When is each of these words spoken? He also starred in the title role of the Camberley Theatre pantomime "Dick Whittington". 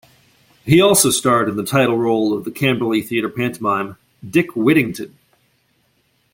He 0.65 0.81
also 0.81 1.11
starred 1.11 1.47
in 1.47 1.57
the 1.57 1.63
title 1.63 1.95
role 1.95 2.33
of 2.33 2.43
the 2.43 2.49
Camberley 2.49 3.03
Theatre 3.03 3.29
pantomime 3.29 3.97
"Dick 4.27 4.55
Whittington". 4.55 5.15